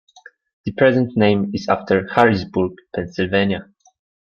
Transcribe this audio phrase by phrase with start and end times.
[0.65, 3.71] The present name is after Harrisburg, Pennsylvania.